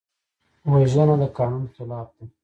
وژنه 0.71 1.15
د 1.21 1.23
قانون 1.37 1.63
خلاف 1.75 2.09
ده 2.17 2.25